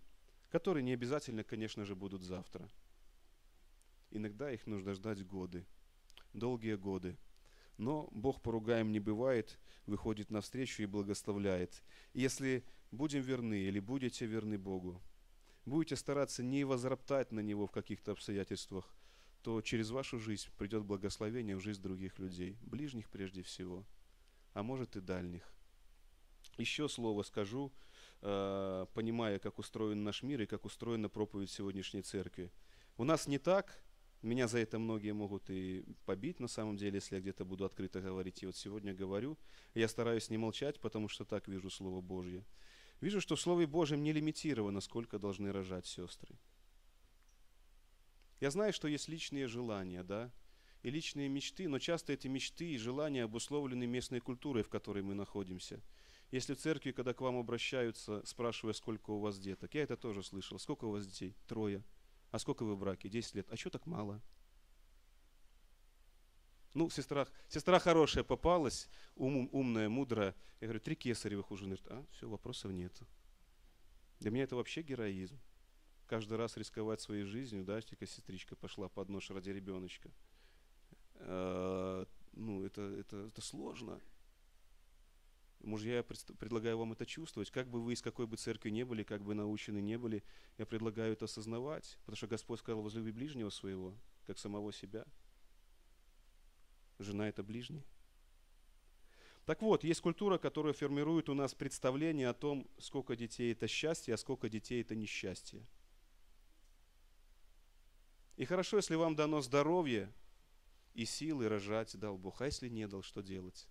[0.52, 2.70] которые не обязательно, конечно же, будут завтра.
[4.12, 5.66] Иногда их нужно ждать годы,
[6.34, 7.18] долгие годы.
[7.78, 11.82] Но Бог поругаем не бывает, выходит навстречу и благословляет.
[12.14, 15.02] Если будем верны или будете верны Богу,
[15.66, 18.94] будете стараться не возроптать на Него в каких-то обстоятельствах,
[19.42, 23.86] то через вашу жизнь придет благословение в жизнь других людей, ближних прежде всего,
[24.54, 25.44] а может и дальних.
[26.58, 27.72] Еще слово скажу,
[28.22, 32.52] э, понимая, как устроен наш мир и как устроена проповедь сегодняшней церкви.
[32.98, 33.84] У нас не так,
[34.22, 38.02] меня за это многие могут и побить на самом деле, если я где-то буду открыто
[38.02, 38.44] говорить.
[38.44, 39.38] И вот сегодня говорю,
[39.74, 42.46] я стараюсь не молчать, потому что так вижу Слово Божье.
[43.00, 46.36] Вижу, что в Слове Божьем не лимитировано, сколько должны рожать сестры.
[48.42, 50.32] Я знаю, что есть личные желания, да,
[50.82, 55.14] и личные мечты, но часто эти мечты и желания обусловлены местной культурой, в которой мы
[55.14, 55.80] находимся.
[56.32, 60.24] Если в церкви, когда к вам обращаются, спрашивая, сколько у вас деток, я это тоже
[60.24, 60.58] слышал.
[60.58, 61.36] Сколько у вас детей?
[61.46, 61.84] Трое.
[62.32, 63.10] А сколько вы в браке?
[63.10, 63.48] Десять лет.
[63.52, 64.20] А что так мало?
[66.74, 70.34] Ну, сестра, сестра хорошая попалась, ум, умная, мудрая.
[70.62, 71.66] Я говорю, три кесаревых уже.
[71.66, 72.98] Говорит, а, все, вопросов нет.
[74.20, 75.38] Для меня это вообще героизм.
[76.12, 80.12] Каждый раз рисковать своей жизнью, да, только сестричка пошла под нож ради ребеночка.
[81.16, 84.02] А, ну, это, это, это сложно.
[85.62, 87.50] Мужья, я предлагаю вам это чувствовать.
[87.50, 90.22] Как бы вы из какой бы церкви не были, как бы научены не были,
[90.58, 91.98] я предлагаю это осознавать.
[92.02, 93.96] Потому что Господь сказал, возлюби ближнего своего,
[94.28, 95.06] как самого себя–
[97.02, 97.86] Жена– это ближний.
[99.46, 104.14] Так вот, есть культура, которая формирует у нас представление о том, сколько детей– это счастье,
[104.14, 105.66] а сколько детей– это несчастье.
[108.42, 110.12] И хорошо, если вам дано здоровье
[110.96, 112.42] и силы рожать, дал Бог.
[112.42, 113.70] А если не дал, что делать?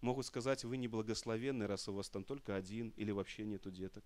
[0.00, 4.04] Могут сказать, вы неблагословенны, раз у вас там только один или вообще нету деток.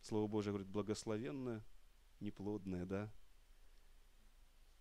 [0.00, 1.62] Слово Божье говорит, благословенное,
[2.20, 3.12] неплодное, да?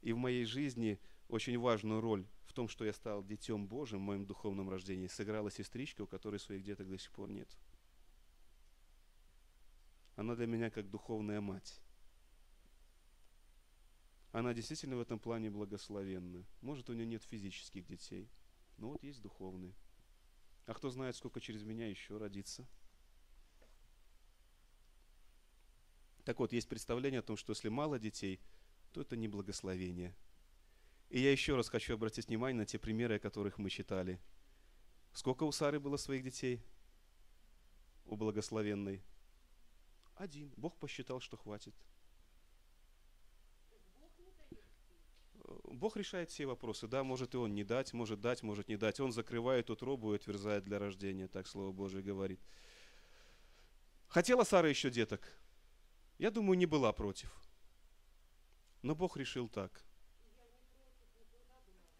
[0.02, 4.04] И в моей жизни– очень важную роль в том, что я стал детем Божьим в
[4.04, 7.50] моем духовном рождении, сыграла сестричка, у которой своих деток до сих пор нет.
[10.16, 11.83] Она для меня как духовная мать.
[14.34, 16.46] Она действительно в этом плане благословенна.
[16.60, 18.30] Может, у нее нет физических детей,
[18.78, 19.74] но вот есть духовные.
[20.66, 22.68] А кто знает, сколько через меня еще родится.
[26.26, 28.42] Так вот, есть представление о том, что если мало детей,
[28.92, 30.14] то это не благословение–
[31.14, 34.20] и я еще раз хочу обратить внимание на те примеры, о которых мы читали.
[35.12, 36.66] Сколько у Сары было своих детей?
[38.06, 39.04] У благословенной?
[40.16, 40.52] Один.
[40.58, 41.76] Бог посчитал, что хватит.
[45.74, 46.88] Бог решает все вопросы.
[46.88, 49.00] Да, может и Он не дать, может дать, может не дать.
[49.00, 52.40] Он закрывает утробу и отверзает для рождения, так Слово Божие говорит.
[54.08, 55.22] Хотела Сара еще деток?
[56.20, 57.34] Я думаю, не была против.
[58.82, 59.84] Но Бог решил так–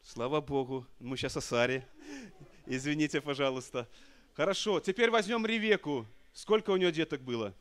[0.04, 0.86] Слава Богу.
[1.00, 1.88] Мы сейчас о Саре.
[2.66, 3.90] Извините, пожалуйста.
[4.34, 6.06] Хорошо, теперь возьмем Ревеку.
[6.34, 7.56] Сколько у нее деток было?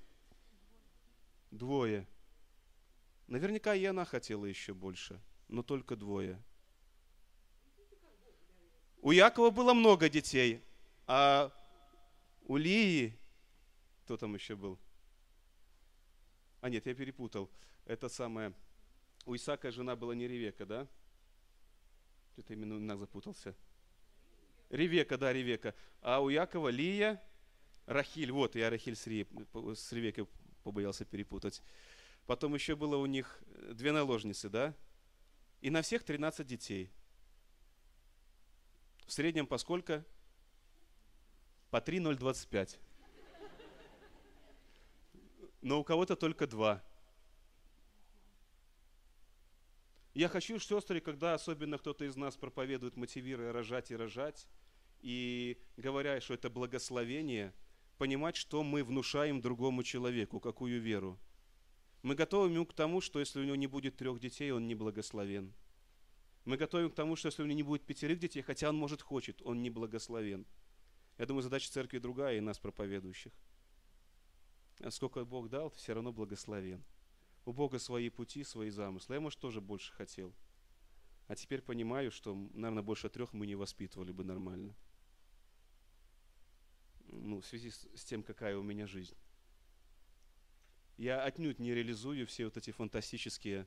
[1.52, 2.06] Двое.
[3.28, 5.20] Наверняка и она хотела еще больше,
[5.52, 6.42] но только двое.
[9.02, 10.62] У Якова было много детей,
[11.06, 11.52] а
[12.44, 13.18] у Лии,
[14.04, 14.78] кто там еще был?
[16.60, 17.50] А нет, я перепутал.
[17.84, 18.54] Это самое,
[19.26, 20.88] у Исаака жена была не Ревека, да?
[22.32, 23.54] Что-то именно имена запутался.
[24.70, 25.74] Ревека, да, Ревека.
[26.00, 27.22] А у Якова Лия,
[27.84, 28.32] Рахиль.
[28.32, 29.26] Вот, я Рахиль с, Ре,
[29.74, 30.26] с Ревекой
[30.62, 31.60] побоялся перепутать.
[32.26, 34.74] Потом еще было у них две наложницы, да?
[35.62, 36.90] И на всех 13 детей.
[39.06, 40.04] В среднем по сколько?
[41.70, 42.80] По 3,025.
[45.62, 46.82] Но у кого-то только два.
[50.14, 54.48] Я хочу, сестры, когда особенно кто-то из нас проповедует, мотивируя рожать и рожать,
[55.00, 57.54] и говоря, что это благословение,
[57.98, 61.20] понимать, что мы внушаем другому человеку, какую веру.
[62.02, 64.74] Мы готовим ему к тому, что если у него не будет трех детей, он не
[64.74, 65.52] благословен.
[66.44, 69.00] Мы готовим к тому, что если у него не будет пятерых детей, хотя он, может,
[69.00, 70.44] хочет, он не благословен.
[71.18, 73.32] Я думаю, задача церкви другая и нас, проповедующих.
[74.80, 76.82] А сколько Бог дал, все равно благословен.
[77.44, 79.14] У Бога свои пути, свои замыслы.
[79.14, 80.34] Я, может, тоже больше хотел.
[81.28, 84.74] А теперь понимаю, что, наверное, больше трех мы не воспитывали бы нормально.
[87.06, 89.16] Ну, в связи с тем, какая у меня жизнь.
[90.96, 93.66] Я отнюдь не реализую все вот эти фантастические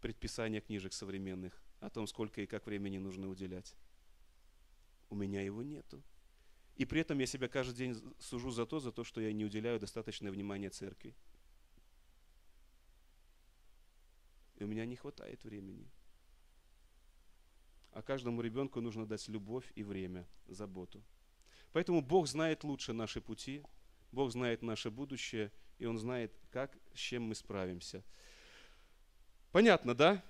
[0.00, 3.74] предписания книжек современных о том, сколько и как времени нужно уделять.
[5.08, 6.02] У меня его нету.
[6.76, 9.44] И при этом я себя каждый день сужу за то, за то, что я не
[9.44, 11.14] уделяю достаточное внимание церкви.
[14.56, 15.90] И у меня не хватает времени.
[17.92, 21.02] А каждому ребенку нужно дать любовь и время, заботу.
[21.72, 23.62] Поэтому Бог знает лучше наши пути,
[24.12, 28.04] Бог знает наше будущее, и Он знает, как, с чем мы справимся.
[29.50, 30.22] Понятно, да?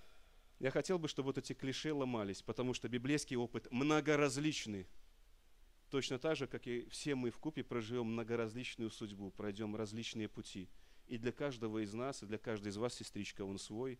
[0.61, 4.87] Я хотел бы, чтобы вот эти клише ломались, потому что библейский опыт многоразличный.
[5.91, 10.69] Точно так же, как и все мы в купе проживем многоразличную судьбу, пройдем различные пути.
[11.09, 13.99] И для каждого из нас, и для каждой из вас, сестричка, он свой.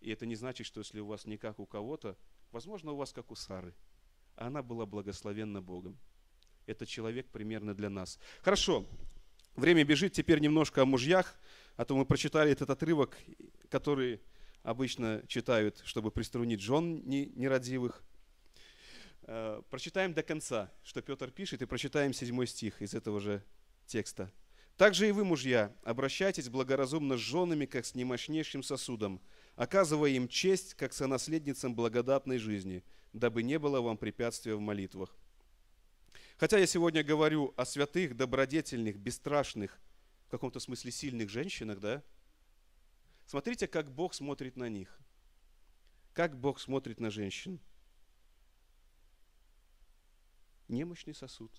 [0.00, 2.16] И это не значит, что если у вас не как у кого-то,
[2.52, 3.74] возможно, у вас как у Сары.
[4.36, 5.98] А она была благословенна Богом.
[6.66, 8.20] Это человек примерно для нас.
[8.42, 8.86] Хорошо,
[9.56, 11.36] время бежит, теперь немножко о мужьях,
[11.76, 13.16] а то мы прочитали этот отрывок,
[13.68, 14.20] который
[14.62, 18.02] обычно читают, чтобы приструнить жен нерадивых.
[19.22, 23.42] Э, прочитаем до конца, что Петр пишет, и прочитаем седьмой стих из этого же
[23.86, 24.32] текста.
[24.76, 29.20] «Также и вы, мужья, обращайтесь благоразумно с женами, как с немощнейшим сосудом,
[29.54, 35.16] оказывая им честь, как сонаследницам благодатной жизни, дабы не было вам препятствия в молитвах.
[36.36, 39.78] Хотя я сегодня говорю о святых, добродетельных, бесстрашных,
[40.26, 42.02] в каком-то смысле сильных женщинах, да,
[43.26, 45.00] Смотрите, как Бог смотрит на них.
[46.12, 47.58] Как Бог смотрит на женщин.
[50.68, 51.50] Немощный сосуд.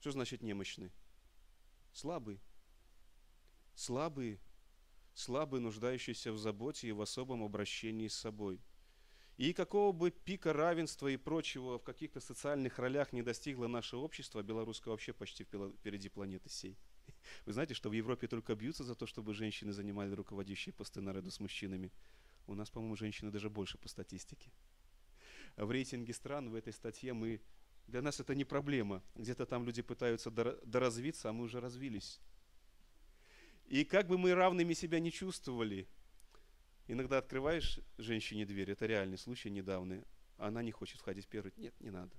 [0.00, 0.92] Что значит немощный?
[1.92, 2.40] Слабый.
[3.74, 4.40] Слабый,
[5.14, 8.60] слабый, нуждающийся в заботе и в особом обращении с собой.
[9.40, 14.42] И какого бы пика равенства и прочего в каких-то социальных ролях не достигло наше общество,
[14.42, 16.76] белорусское вообще почти впереди планеты сей–
[17.46, 21.30] вы знаете, что в Европе только бьются за то, чтобы женщины занимали руководящие посты наряду
[21.30, 21.90] с мужчинами.
[22.46, 24.52] У нас, по-моему, женщины даже больше по статистике.
[25.56, 27.40] В рейтинге стран в этой статье мы...
[27.86, 29.02] Для нас это не проблема.
[29.14, 32.20] Где-то там люди пытаются доразвиться, а мы уже развились.
[33.68, 35.88] И как бы мы равными себя не чувствовали,
[36.90, 40.02] иногда открываешь женщине дверь, это реальный случай недавний,
[40.36, 41.52] она не хочет входить первой.
[41.56, 42.12] Нет, не надо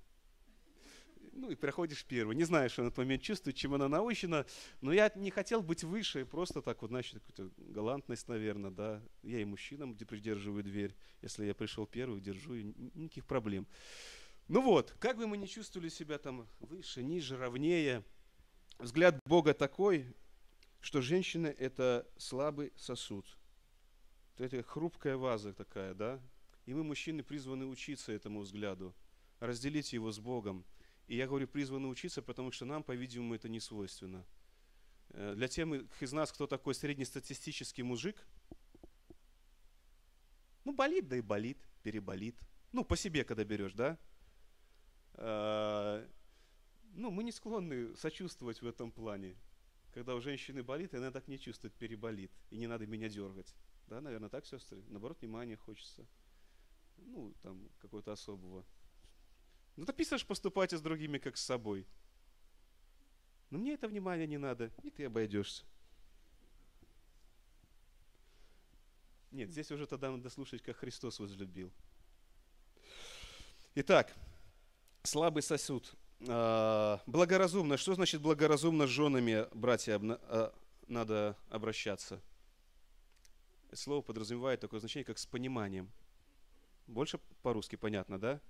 [1.33, 2.35] ну и проходишь первый.
[2.35, 4.45] Не знаю, что на этот момент чувствует, чем она научена,
[4.81, 9.01] но я не хотел быть выше, просто так вот, значит, какую-то галантность, наверное, да.
[9.23, 13.67] Я и мужчинам придерживаю дверь, если я пришел первый, держу, и никаких проблем.
[14.47, 18.03] Ну вот, как бы мы ни чувствовали себя там выше, ниже, равнее,
[18.79, 20.13] взгляд Бога такой,
[20.81, 23.25] что женщина– это слабый сосуд.
[24.37, 26.19] Это хрупкая ваза такая, да?
[26.65, 28.95] И мы, мужчины, призваны учиться этому взгляду,
[29.39, 30.65] разделить его с Богом–
[31.11, 34.25] и я говорю, призваны учиться, потому что нам, по-видимому, это не свойственно.
[35.09, 35.67] Э, для тех
[35.99, 38.15] из нас, кто такой среднестатистический мужик,
[40.63, 42.37] ну, болит, да и болит, переболит.
[42.71, 43.97] Ну, по себе, когда берешь, да?
[45.15, 46.07] Э,
[46.93, 49.35] ну, мы не склонны сочувствовать в этом плане.
[49.93, 52.31] Когда у женщины болит, и она так не чувствует, переболит.
[52.51, 53.53] И не надо меня дергать.
[53.91, 54.81] Да, наверное, так, сестры?
[54.87, 56.05] Наоборот, внимания хочется.
[56.95, 58.63] Ну, там, какого-то особого.
[59.75, 61.85] Ну, написано же поступайте с другими, как с собой.
[63.49, 65.65] Но мне это внимание не надо, и ты обойдешься.
[69.31, 71.69] Нет, здесь уже тогда надо слушать, как Христос возлюбил.
[73.75, 74.15] Итак,
[75.03, 75.95] слабый сосуд.
[76.29, 77.75] А, благоразумно.
[77.75, 80.53] Что значит благоразумно с женами, братья, а,
[80.87, 82.21] надо обращаться?
[83.73, 85.91] Слово подразумевает такое значение, как с пониманием.
[86.87, 88.41] Больше по-русски понятно, да?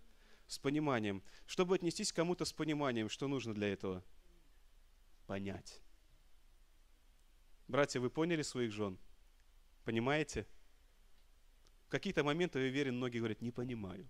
[0.52, 1.24] с пониманием.
[1.46, 4.04] Чтобы отнестись к кому-то с пониманием, что нужно для этого?
[5.26, 5.82] Понять.
[7.68, 8.98] Братья, вы поняли своих жен?
[9.86, 10.46] Понимаете?
[11.86, 14.08] В какие-то моменты, я уверен, многие говорят, не понимаю.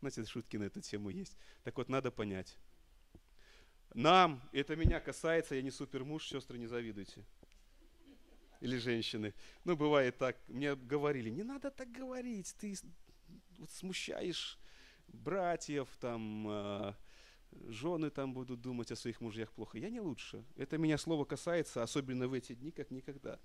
[0.00, 1.36] Знаете, шутки на эту тему есть.
[1.64, 2.56] Так вот, надо понять.
[3.94, 7.24] Нам, это меня касается, я не супер муж, сестры, не завидуйте.
[8.60, 9.34] Или женщины.
[9.64, 12.74] Ну, бывает так, мне говорили, не надо так говорить, ты
[13.58, 14.58] вот смущаешь
[15.08, 16.94] братьев, там, э,
[17.68, 19.78] жены там будут думать о своих мужьях плохо.
[19.78, 20.44] Я не лучше.
[20.56, 23.38] Это меня слово касается, особенно в эти дни, как никогда.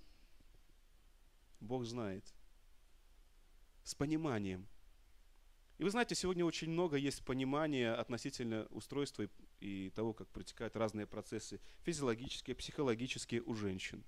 [1.59, 2.26] Бог знает.
[3.84, 4.68] С пониманием.
[5.78, 9.28] И вы знаете, сегодня очень много есть понимания относительно устройства
[9.59, 14.03] и того, как протекают разные процессы физиологические, психологические у женщин.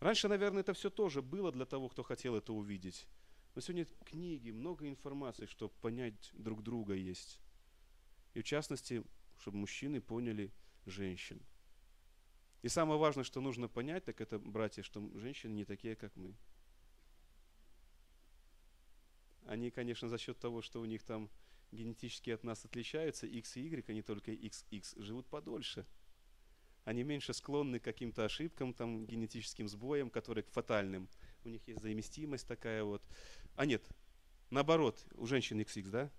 [0.00, 3.06] Раньше, наверное, это все тоже было для того, кто хотел это увидеть.
[3.54, 7.38] Но сегодня книги, много информации, чтобы понять друг друга есть.
[8.32, 9.04] И в частности,
[9.38, 10.52] чтобы мужчины поняли
[10.86, 11.42] женщин.
[12.62, 16.34] И самое важное, что нужно понять, так это, братья, что женщины не такие, как мы.
[19.46, 21.30] Они, конечно, за счет того, что у них там
[21.72, 25.86] генетически от нас отличаются, X и Y, они только XX, живут подольше.
[26.90, 31.08] Они меньше склонны к каким-то ошибкам, там, генетическим сбоям, которые фатальным.
[31.44, 33.00] У них есть заместимость такая вот.
[33.54, 33.88] А нет,
[34.50, 36.10] наоборот, у женщин XX, да?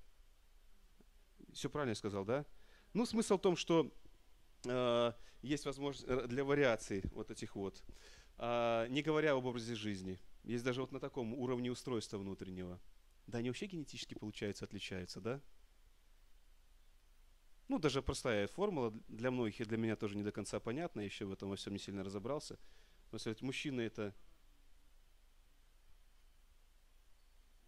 [1.51, 2.45] Все правильно я сказал, да?
[2.93, 3.93] Ну, смысл в том, что
[4.63, 5.11] э,
[5.41, 7.84] есть возможность э, для вариаций вот этих вот.
[8.38, 10.22] Э, не говоря об образе жизни.
[10.45, 12.80] Есть даже вот на таком уровне устройства внутреннего.
[13.28, 15.41] Да, они вообще генетически, получается, отличаются, да?
[17.72, 21.24] Ну, даже простая формула для многих и для меня тоже не до конца понятна, еще
[21.24, 22.59] в этом во всем не сильно разобрался.
[23.13, 24.13] Но, сказать, мужчина это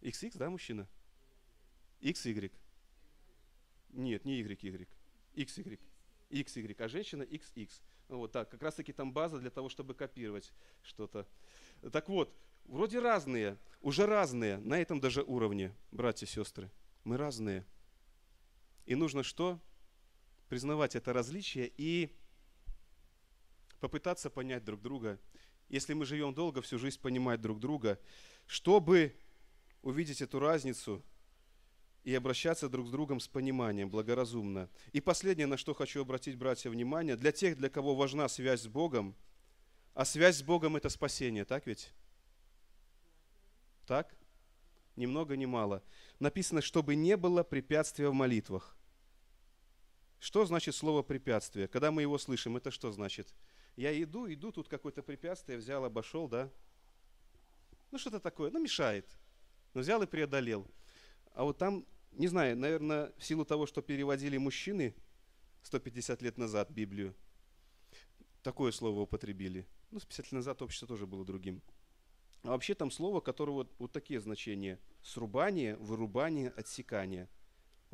[0.02, 0.86] XX, да, мужчина?
[2.02, 2.52] XY.
[3.94, 4.88] Нет, не Y, Y.
[5.36, 5.80] XY.
[6.28, 7.70] XY, а женщина XX.
[8.08, 10.52] Вот так, как раз таки там база для того, чтобы копировать
[10.82, 11.26] что-то.
[11.90, 12.30] Так вот,
[12.66, 16.70] вроде разные, уже разные, на этом даже уровне, братья и сестры.
[17.04, 17.64] Мы разные.
[18.84, 19.62] И нужно что?
[20.54, 22.16] Признавать это различие и
[23.80, 25.18] попытаться понять друг друга.
[25.68, 27.98] Если мы живем долго, всю жизнь понимать друг друга,
[28.46, 29.16] чтобы
[29.82, 31.02] увидеть эту разницу
[32.04, 34.70] и обращаться друг с другом с пониманием, благоразумно.
[34.92, 38.68] И последнее, на что хочу обратить, братья, внимание, для тех, для кого важна связь с
[38.68, 39.16] Богом,
[39.92, 41.90] а связь с Богом– это спасение, так ведь?
[43.86, 44.14] Так?
[44.94, 45.82] Ни много, ни мало.
[46.20, 48.73] Написано, чтобы не было препятствия в молитвах.
[50.24, 51.68] Что значит слово препятствие?
[51.68, 53.34] Когда мы его слышим, это что значит?
[53.76, 56.50] Я иду, иду, тут какое-то препятствие, взял, обошел, да?
[57.90, 59.06] Ну что-то такое, ну мешает.
[59.74, 60.66] Но взял и преодолел.
[61.34, 64.94] А вот там, не знаю, наверное, в силу того, что переводили мужчины
[65.60, 67.14] 150 лет назад Библию,
[68.42, 69.66] такое слово употребили.
[69.90, 71.60] Ну, 50 лет назад общество тоже было другим.
[72.44, 74.80] А вообще там слово, которое вот, вот такие значения.
[75.02, 77.28] Срубание, вырубание, отсекание.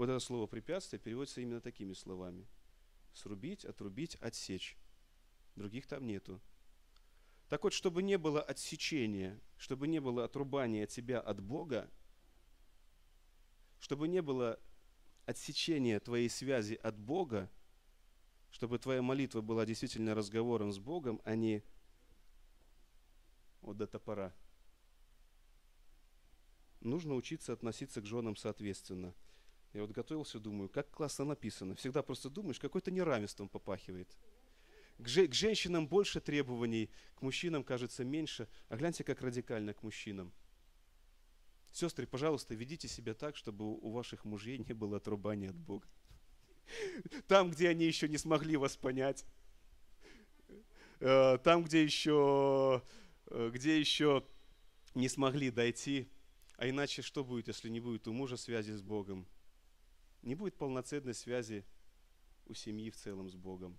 [0.00, 2.46] Вот это слово препятствие переводится именно такими словами.
[3.12, 4.78] Срубить, отрубить, отсечь.
[5.56, 6.40] Других там нету.
[7.50, 11.90] Так вот, чтобы не было отсечения, чтобы не было отрубания тебя от Бога,
[13.78, 14.58] чтобы не было
[15.26, 17.50] отсечения твоей связи от Бога,
[18.52, 21.62] чтобы твоя молитва была действительно разговором с Богом, а не
[23.60, 24.32] вот до топора.
[26.80, 29.14] Нужно учиться относиться к женам соответственно.
[29.72, 31.74] Я вот готовился, думаю, как классно написано.
[31.74, 34.08] Всегда просто думаешь, какое-то неравенством попахивает.
[34.98, 38.48] К, же, к женщинам больше требований, к мужчинам, кажется, меньше.
[38.68, 40.32] А гляньте, как радикально к мужчинам.
[41.72, 45.86] Сестры, пожалуйста, ведите себя так, чтобы у ваших мужей не было отрубания от Бога.
[47.28, 49.24] Там, где они еще не смогли вас понять.
[50.98, 52.82] Э, там, где еще
[53.30, 54.24] Э, где еще
[54.94, 56.08] не смогли дойти.
[56.56, 59.26] А иначе что будет, если не будет у мужа связи с Богом?
[60.22, 61.64] Не будет полноценной связи
[62.46, 63.78] у семьи в целом с Богом.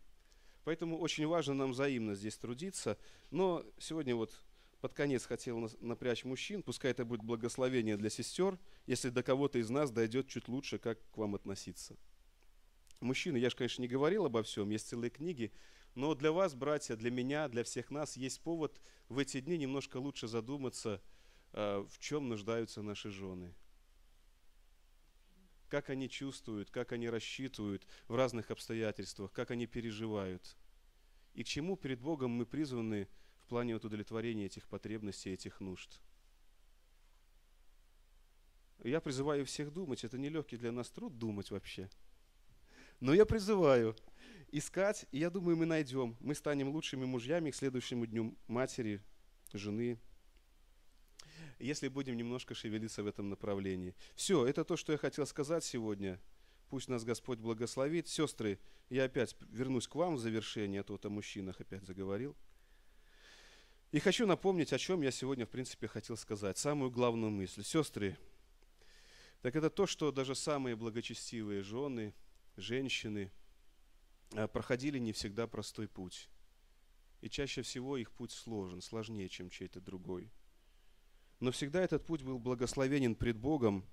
[0.63, 2.97] Поэтому очень важно нам взаимно здесь трудиться.
[3.31, 4.33] Но сегодня вот
[4.79, 6.63] под конец хотел напрячь мужчин.
[6.63, 10.99] Пускай это будет благословение для сестер, если до кого-то из нас дойдет чуть лучше, как
[11.11, 11.95] к вам относиться.
[12.99, 15.51] Мужчины, я же, конечно, не говорил обо всем, есть целые книги,
[15.95, 18.79] но для вас, братья, для меня, для всех нас есть повод
[19.09, 21.01] в эти дни немножко лучше задуматься,
[21.53, 23.55] э, в чем нуждаются наши жены.
[25.71, 30.57] Как они чувствуют, как они рассчитывают в разных обстоятельствах, как они переживают.
[31.33, 33.07] И к чему перед Богом мы призваны
[33.37, 36.01] в плане вот удовлетворения этих потребностей, этих нужд.
[38.83, 40.03] Я призываю всех думать.
[40.03, 41.89] Это нелегкий для нас труд думать вообще.
[42.99, 43.95] Но я призываю–
[44.51, 46.17] искать, и я думаю, мы найдем.
[46.19, 49.01] Мы станем лучшими мужьями к следующему дню матери,
[49.53, 49.97] жены,
[51.61, 53.95] если будем немножко шевелиться в этом направлении.
[54.15, 56.19] Все, это то, что я хотел сказать сегодня.
[56.69, 58.07] Пусть нас Господь благословит.
[58.07, 58.59] Сестры,
[58.89, 62.35] я опять вернусь к вам в завершение, а то о мужчинах опять заговорил.
[63.91, 66.57] И хочу напомнить, о чем я сегодня, в принципе, хотел сказать.
[66.57, 67.63] Самую главную мысль.
[67.63, 68.17] Сестры,
[69.41, 72.13] так это то, что даже самые благочестивые жены,
[72.55, 73.31] женщины
[74.33, 76.29] а, проходили не всегда простой путь.
[77.21, 80.31] И чаще всего их путь сложен, сложнее, чем чей-то другой.
[81.41, 83.83] Но всегда этот путь был благословенен пред Богом.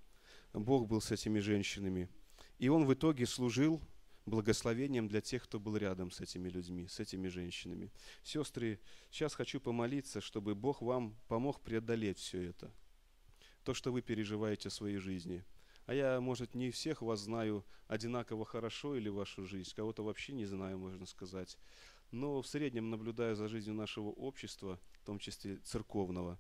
[0.53, 2.11] Бог был с этими женщинами.
[2.59, 3.81] И он в итоге служил
[4.27, 7.91] благословением для тех, кто был рядом с этими людьми, с этими женщинами.
[8.23, 8.79] Сестры,
[9.11, 12.71] сейчас хочу помолиться, чтобы Бог вам помог преодолеть все это,
[13.65, 15.43] то, что вы переживаете в своей жизни.
[15.87, 20.45] А я, может, не всех вас знаю одинаково хорошо или вашу жизнь, кого-то вообще не
[20.45, 21.57] знаю, можно сказать.
[22.11, 26.39] Но в среднем, наблюдая за жизнью нашего общества, в том числе церковного,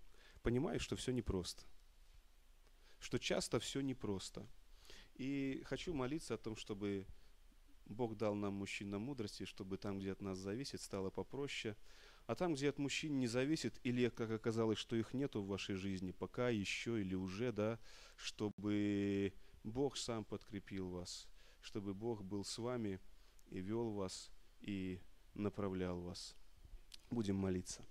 [0.48, 1.62] понимаю, что все непросто.
[3.00, 4.46] Что часто все непросто.
[5.14, 7.06] И хочу молиться о том, чтобы
[7.84, 11.76] Бог дал нам, мужчинам, мудрости, чтобы там, где от нас зависит, стало попроще.
[12.26, 15.74] А там, где от мужчин не зависит, или, как оказалось, что их нету в вашей
[15.74, 17.78] жизни, пока еще или уже, да,
[18.16, 19.34] чтобы
[19.64, 21.28] Бог сам подкрепил вас,
[21.60, 23.00] чтобы Бог был с вами
[23.50, 24.30] и вел вас,
[24.60, 25.02] и
[25.34, 26.34] направлял вас.
[27.10, 27.84] Будем молиться.